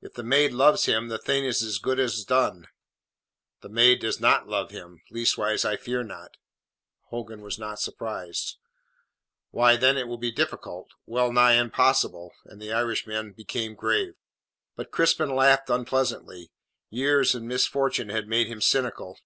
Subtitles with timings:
[0.00, 2.68] "If the maid loves him, the thing is as good as done."
[3.60, 6.38] "The maid does not love him; leastways, I fear not."
[7.10, 8.56] Hogan was not surprised.
[9.50, 14.14] "Why, then it will be difficult, well nigh impossible." And the Irishman became grave.
[14.76, 16.52] But Crispin laughed unpleasantly.
[16.88, 19.18] Years and misfortune had made him cynical.